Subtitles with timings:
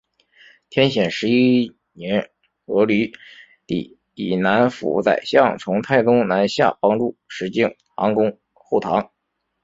[0.71, 2.31] 天显十一年
[2.65, 3.13] 鹘离
[3.67, 9.11] 底以南府宰相从太宗南下帮助石敬瑭攻后唐。